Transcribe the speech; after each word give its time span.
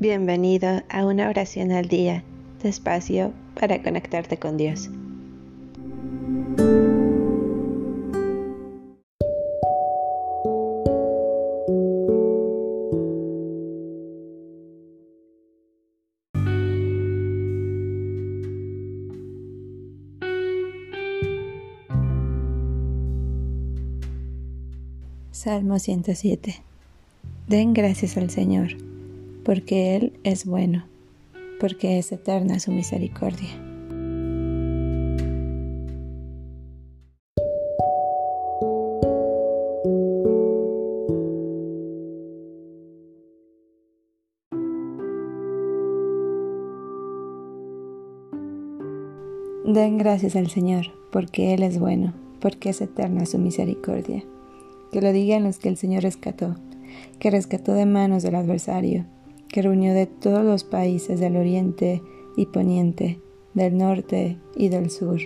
Bienvenido 0.00 0.82
a 0.88 1.04
una 1.04 1.28
oración 1.28 1.72
al 1.72 1.86
día, 1.86 2.24
despacio 2.62 3.34
para 3.54 3.82
conectarte 3.82 4.38
con 4.38 4.56
Dios. 4.56 4.88
Salmo 25.30 25.78
107 25.78 26.62
Den 27.48 27.74
gracias 27.74 28.16
al 28.16 28.30
Señor 28.30 28.89
porque 29.44 29.96
Él 29.96 30.12
es 30.22 30.44
bueno, 30.44 30.84
porque 31.58 31.98
es 31.98 32.12
eterna 32.12 32.60
su 32.60 32.72
misericordia. 32.72 33.48
Den 49.64 49.98
gracias 49.98 50.34
al 50.34 50.50
Señor, 50.50 50.86
porque 51.12 51.54
Él 51.54 51.62
es 51.62 51.78
bueno, 51.78 52.12
porque 52.40 52.70
es 52.70 52.80
eterna 52.80 53.24
su 53.24 53.38
misericordia. 53.38 54.24
Que 54.90 55.00
lo 55.00 55.12
digan 55.12 55.44
los 55.44 55.58
que 55.58 55.68
el 55.68 55.76
Señor 55.76 56.02
rescató, 56.02 56.56
que 57.20 57.30
rescató 57.30 57.74
de 57.74 57.86
manos 57.86 58.24
del 58.24 58.34
adversario 58.34 59.06
que 59.52 59.62
reunió 59.62 59.94
de 59.94 60.06
todos 60.06 60.44
los 60.44 60.64
países 60.64 61.20
del 61.20 61.36
oriente 61.36 62.02
y 62.36 62.46
poniente, 62.46 63.20
del 63.54 63.76
norte 63.76 64.38
y 64.54 64.68
del 64.68 64.90
sur. 64.90 65.20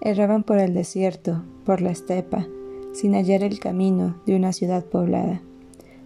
Erraban 0.00 0.42
por 0.42 0.58
el 0.58 0.74
desierto, 0.74 1.44
por 1.64 1.80
la 1.80 1.90
estepa, 1.90 2.46
sin 2.92 3.14
hallar 3.14 3.42
el 3.42 3.58
camino 3.58 4.20
de 4.26 4.36
una 4.36 4.52
ciudad 4.52 4.84
poblada. 4.84 5.42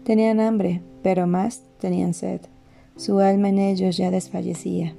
Tenían 0.05 0.41
hambre, 0.41 0.83
pero 1.03 1.27
más 1.27 1.63
tenían 1.79 2.15
sed. 2.15 2.41
Su 2.97 3.21
alma 3.21 3.49
en 3.49 3.59
ellos 3.59 3.97
ya 3.97 4.11
desfallecía. 4.11 4.95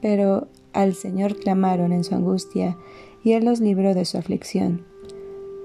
Pero 0.00 0.48
al 0.72 0.94
Señor 0.94 1.36
clamaron 1.36 1.92
en 1.92 2.04
su 2.04 2.14
angustia, 2.14 2.76
y 3.24 3.32
Él 3.32 3.44
los 3.44 3.60
libró 3.60 3.94
de 3.94 4.04
su 4.04 4.18
aflicción. 4.18 4.84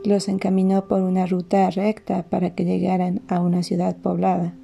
Los 0.04 0.28
encaminó 0.28 0.88
por 0.88 1.02
una 1.02 1.26
ruta 1.26 1.70
recta 1.70 2.24
para 2.24 2.54
que 2.54 2.66
llegaran 2.66 3.22
a 3.28 3.42
una 3.42 3.64
ciudad 3.64 3.98
poblada. 3.98 4.56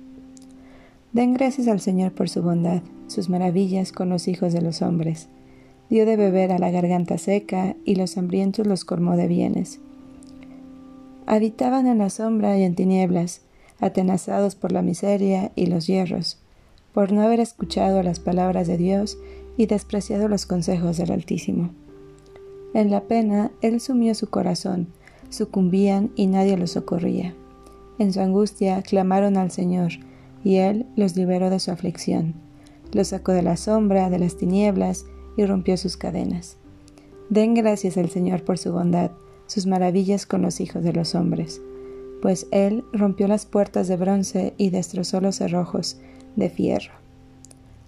Den 1.14 1.36
gracias 1.36 1.68
al 1.68 1.80
Señor 1.80 2.12
por 2.12 2.28
su 2.28 2.42
bondad, 2.42 2.82
sus 3.06 3.30
maravillas 3.30 3.92
con 3.92 4.10
los 4.10 4.28
hijos 4.28 4.52
de 4.52 4.62
los 4.62 4.82
hombres. 4.82 5.30
Dio 5.90 6.08
de 6.08 6.18
beber 6.18 6.52
a 6.52 6.58
la 6.58 6.72
garganta 6.72 7.20
seca 7.20 7.76
y 7.86 7.96
los 7.96 8.18
hambrientos 8.18 8.66
los 8.66 8.84
colmó 8.84 9.16
de 9.16 9.28
bienes. 9.28 9.80
Habitaban 11.28 11.86
en 11.86 12.00
la 12.00 12.10
sombra 12.10 12.58
y 12.58 12.64
en 12.64 12.74
tinieblas, 12.74 13.42
atenazados 13.80 14.56
por 14.56 14.72
la 14.72 14.82
miseria 14.82 15.52
y 15.56 15.68
los 15.68 15.86
hierros, 15.86 16.40
por 16.94 17.12
no 17.12 17.22
haber 17.22 17.40
escuchado 17.40 18.02
las 18.02 18.20
palabras 18.20 18.68
de 18.68 18.78
Dios 18.78 19.20
y 19.56 19.68
despreciado 19.68 20.28
los 20.28 20.48
consejos 20.48 20.98
del 20.98 21.12
Altísimo. 21.12 21.70
En 22.74 22.90
la 22.90 23.02
pena 23.02 23.52
él 23.62 23.80
sumió 23.82 24.16
su 24.16 24.32
corazón, 24.32 24.88
sucumbían 25.30 26.10
y 26.16 26.26
nadie 26.26 26.58
los 26.58 26.72
socorría. 26.72 27.36
En 28.00 28.12
su 28.12 28.20
angustia 28.20 28.82
clamaron 28.82 29.38
al 29.38 29.52
Señor, 29.52 29.92
y 30.44 30.58
Él 30.58 30.86
los 30.96 31.16
liberó 31.16 31.50
de 31.50 31.60
su 31.60 31.72
aflicción, 31.72 32.36
los 32.92 33.10
sacó 33.10 33.32
de 33.32 33.42
la 33.42 33.58
sombra, 33.58 34.10
de 34.10 34.20
las 34.20 34.38
tinieblas, 34.38 35.06
y 35.36 35.46
rompió 35.46 35.78
sus 35.78 35.98
cadenas. 35.98 36.58
Den 37.30 37.54
gracias 37.54 37.98
al 37.98 38.10
Señor 38.10 38.44
por 38.44 38.58
su 38.58 38.72
bondad, 38.72 39.12
sus 39.48 39.66
maravillas 39.66 40.26
con 40.26 40.42
los 40.42 40.60
hijos 40.60 40.84
de 40.84 40.94
los 40.94 41.16
hombres, 41.16 41.62
pues 42.22 42.48
Él 42.52 42.84
rompió 42.94 43.28
las 43.28 43.46
puertas 43.46 43.88
de 43.88 43.98
bronce 43.98 44.54
y 44.58 44.70
destrozó 44.70 45.20
los 45.22 45.38
cerrojos 45.38 45.98
de 46.36 46.50
fierro. 46.50 46.94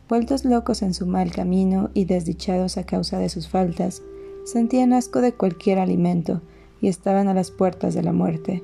Vueltos 0.08 0.46
locos 0.46 0.82
en 0.82 0.94
su 0.94 1.08
mal 1.08 1.32
camino 1.32 1.90
y 1.94 2.06
desdichados 2.06 2.78
a 2.78 2.86
causa 2.86 3.18
de 3.18 3.30
sus 3.30 3.48
faltas, 3.48 4.04
sentían 4.44 4.94
asco 4.94 5.22
de 5.22 5.34
cualquier 5.34 5.80
alimento 5.80 6.42
y 6.82 6.88
estaban 6.88 7.28
a 7.28 7.34
las 7.34 7.50
puertas 7.50 7.96
de 7.96 8.04
la 8.04 8.14
muerte. 8.14 8.64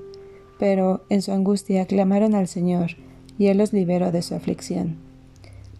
Pero 0.60 1.04
en 1.10 1.24
su 1.24 1.32
angustia 1.32 1.88
clamaron 1.88 2.36
al 2.36 2.48
Señor, 2.48 2.92
y 3.38 3.48
Él 3.48 3.58
los 3.58 3.74
liberó 3.74 4.12
de 4.12 4.22
su 4.22 4.36
aflicción. 4.36 4.98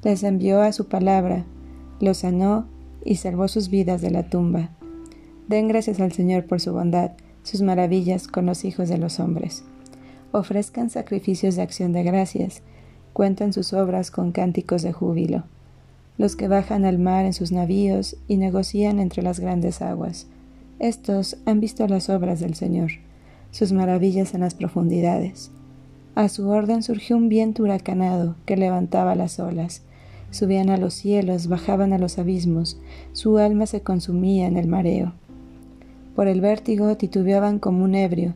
Les 0.04 0.24
envió 0.24 0.62
a 0.62 0.72
su 0.72 0.88
palabra, 0.88 1.46
los 2.00 2.18
sanó 2.18 2.66
y 3.06 3.16
salvó 3.16 3.48
sus 3.48 3.70
vidas 3.70 4.02
de 4.02 4.12
la 4.12 4.30
tumba. 4.30 4.70
Den 5.48 5.68
gracias 5.68 6.00
al 6.00 6.12
Señor 6.12 6.46
por 6.46 6.60
su 6.60 6.74
bondad, 6.74 7.12
sus 7.44 7.62
maravillas 7.62 8.28
con 8.28 8.46
los 8.46 8.66
hijos 8.66 8.90
de 8.90 8.98
los 8.98 9.20
hombres. 9.20 9.64
Ofrezcan 10.32 10.90
sacrificios 10.90 11.56
de 11.56 11.62
acción 11.62 11.94
de 11.94 12.04
gracias, 12.04 12.62
cuentan 13.14 13.54
sus 13.54 13.74
obras 13.74 14.12
con 14.12 14.32
cánticos 14.32 14.82
de 14.82 14.94
júbilo. 14.94 15.44
Los 16.18 16.36
que 16.36 16.48
bajan 16.48 16.86
al 16.86 17.00
mar 17.00 17.26
en 17.26 17.34
sus 17.34 17.52
navíos 17.52 18.16
y 18.28 18.38
negocian 18.38 19.00
entre 19.00 19.24
las 19.24 19.40
grandes 19.40 19.82
aguas. 19.82 20.28
Estos 20.80 21.38
han 21.46 21.60
visto 21.60 21.86
las 21.88 22.10
obras 22.10 22.40
del 22.40 22.56
Señor, 22.56 22.92
sus 23.52 23.72
maravillas 23.72 24.34
en 24.34 24.42
las 24.42 24.56
profundidades. 24.56 25.52
A 26.22 26.30
su 26.30 26.48
orden 26.50 26.84
surgió 26.84 27.18
un 27.18 27.30
viento 27.30 27.64
huracanado 27.64 28.36
que 28.46 28.56
levantaba 28.56 29.16
las 29.16 29.40
olas. 29.40 29.82
Subían 30.30 30.70
a 30.70 30.78
los 30.78 30.94
cielos, 30.94 31.48
bajaban 31.48 31.94
a 31.94 31.98
los 31.98 32.20
abismos, 32.20 32.80
su 33.12 33.40
alma 33.40 33.66
se 33.66 33.82
consumía 33.82 34.46
en 34.46 34.56
el 34.56 34.68
mareo. 34.68 35.14
Por 36.16 36.28
el 36.28 36.40
vértigo 36.40 36.96
titubeaban 36.96 37.58
como 37.58 37.84
un 37.84 37.96
ebrio, 37.96 38.36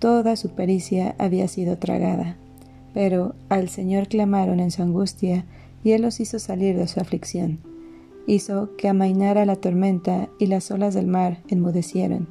toda 0.00 0.34
su 0.34 0.56
pericia 0.56 1.14
había 1.20 1.46
sido 1.46 1.78
tragada. 1.78 2.36
Pero 2.94 3.36
al 3.48 3.68
Señor 3.68 4.08
clamaron 4.08 4.58
en 4.58 4.72
su 4.72 4.82
angustia, 4.82 5.44
y 5.84 5.92
Él 5.92 6.02
los 6.02 6.18
hizo 6.18 6.40
salir 6.40 6.76
de 6.76 6.88
su 6.88 6.98
aflicción. 6.98 7.60
Hizo 8.26 8.74
que 8.76 8.88
amainara 8.88 9.46
la 9.46 9.54
tormenta 9.54 10.30
y 10.40 10.46
las 10.46 10.68
olas 10.72 10.94
del 10.94 11.06
mar 11.06 11.44
enmudecieron. 11.46 12.26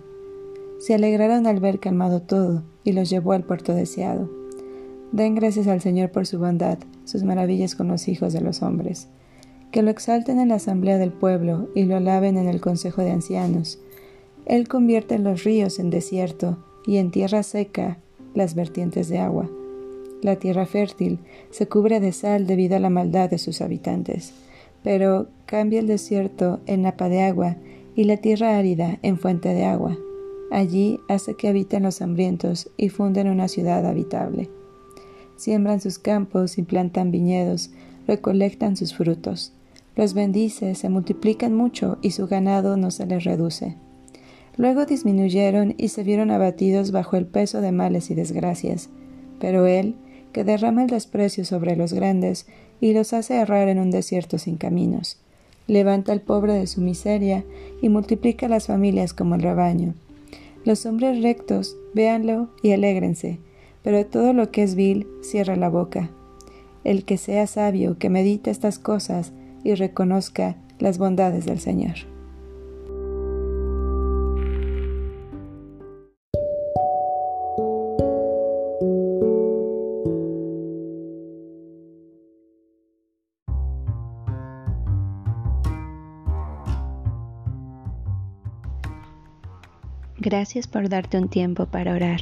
Se 0.79 0.93
alegraron 0.93 1.47
al 1.47 1.61
ver 1.61 1.79
calmado 1.79 2.21
todo, 2.21 2.63
y 2.83 2.91
los 2.91 3.09
llevó 3.09 3.31
al 3.31 3.45
puerto 3.45 3.73
deseado. 3.73 4.42
Den 5.13 5.35
gracias 5.35 5.67
al 5.67 5.79
Señor 5.79 6.09
por 6.09 6.25
su 6.25 6.39
bondad, 6.39 6.79
sus 7.05 7.21
maravillas 7.21 7.75
con 7.75 7.87
los 7.87 8.07
hijos 8.07 8.33
de 8.33 8.41
los 8.41 8.63
hombres. 8.63 9.09
Que 9.71 9.83
lo 9.83 9.91
exalten 9.91 10.39
en 10.39 10.49
la 10.49 10.55
asamblea 10.55 10.97
del 10.97 11.11
pueblo 11.11 11.69
y 11.75 11.83
lo 11.83 11.97
alaben 11.97 12.35
en 12.35 12.49
el 12.49 12.59
consejo 12.59 13.03
de 13.03 13.11
ancianos. 13.11 13.79
Él 14.47 14.67
convierte 14.67 15.19
los 15.19 15.43
ríos 15.43 15.77
en 15.77 15.91
desierto 15.91 16.57
y 16.87 16.97
en 16.97 17.11
tierra 17.11 17.43
seca 17.43 17.99
las 18.33 18.55
vertientes 18.55 19.07
de 19.07 19.19
agua. 19.19 19.47
La 20.23 20.37
tierra 20.37 20.65
fértil 20.65 21.19
se 21.51 21.67
cubre 21.67 21.99
de 21.99 22.11
sal 22.11 22.47
debido 22.47 22.75
a 22.75 22.79
la 22.79 22.89
maldad 22.89 23.29
de 23.29 23.37
sus 23.37 23.61
habitantes, 23.61 24.33
pero 24.81 25.27
cambia 25.45 25.79
el 25.79 25.85
desierto 25.85 26.59
en 26.65 26.81
napa 26.81 27.07
de 27.07 27.21
agua 27.21 27.57
y 27.93 28.05
la 28.05 28.17
tierra 28.17 28.57
árida 28.57 28.97
en 29.03 29.19
fuente 29.19 29.49
de 29.49 29.65
agua. 29.65 29.95
Allí 30.49 30.99
hace 31.07 31.35
que 31.35 31.49
habiten 31.49 31.83
los 31.83 32.01
hambrientos 32.01 32.71
y 32.77 32.89
funden 32.89 33.27
una 33.27 33.47
ciudad 33.47 33.85
habitable 33.85 34.49
siembran 35.43 35.81
sus 35.81 35.99
campos 35.99 36.57
y 36.57 36.63
plantan 36.63 37.11
viñedos, 37.11 37.71
recolectan 38.07 38.77
sus 38.77 38.95
frutos. 38.95 39.51
Los 39.95 40.13
bendice, 40.13 40.73
se 40.75 40.89
multiplican 40.89 41.53
mucho 41.53 41.97
y 42.01 42.11
su 42.11 42.27
ganado 42.27 42.77
no 42.77 42.89
se 42.91 43.05
les 43.05 43.23
reduce. 43.23 43.75
Luego 44.55 44.85
disminuyeron 44.85 45.75
y 45.77 45.89
se 45.89 46.03
vieron 46.03 46.31
abatidos 46.31 46.91
bajo 46.91 47.17
el 47.17 47.25
peso 47.25 47.61
de 47.61 47.71
males 47.71 48.09
y 48.09 48.15
desgracias. 48.15 48.89
Pero 49.39 49.67
Él, 49.67 49.95
que 50.31 50.43
derrama 50.43 50.83
el 50.83 50.89
desprecio 50.89 51.43
sobre 51.43 51.75
los 51.75 51.93
grandes 51.93 52.47
y 52.79 52.93
los 52.93 53.13
hace 53.13 53.35
errar 53.35 53.67
en 53.67 53.79
un 53.79 53.91
desierto 53.91 54.37
sin 54.37 54.57
caminos, 54.57 55.19
levanta 55.67 56.11
al 56.11 56.21
pobre 56.21 56.53
de 56.53 56.67
su 56.67 56.81
miseria 56.81 57.43
y 57.81 57.89
multiplica 57.89 58.47
las 58.47 58.67
familias 58.67 59.13
como 59.13 59.35
el 59.35 59.41
rebaño. 59.41 59.93
Los 60.65 60.85
hombres 60.85 61.21
rectos, 61.21 61.75
véanlo 61.93 62.49
y 62.61 62.71
alégrense, 62.71 63.39
pero 63.83 64.05
todo 64.05 64.33
lo 64.33 64.49
que 64.49 64.63
es 64.63 64.75
vil 64.75 65.07
cierra 65.21 65.55
la 65.55 65.69
boca. 65.69 66.09
El 66.83 67.05
que 67.05 67.17
sea 67.17 67.47
sabio, 67.47 67.97
que 67.97 68.09
medite 68.09 68.49
estas 68.49 68.79
cosas 68.79 69.33
y 69.63 69.75
reconozca 69.75 70.57
las 70.79 70.97
bondades 70.97 71.45
del 71.45 71.59
Señor. 71.59 71.95
Gracias 90.19 90.67
por 90.67 90.87
darte 90.87 91.17
un 91.17 91.27
tiempo 91.27 91.65
para 91.65 91.93
orar 91.93 92.21